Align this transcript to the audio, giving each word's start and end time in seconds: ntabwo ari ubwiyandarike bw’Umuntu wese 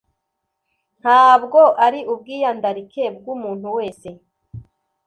ntabwo 1.01 1.59
ari 1.85 1.99
ubwiyandarike 2.13 3.03
bw’Umuntu 3.17 3.67
wese 3.77 4.09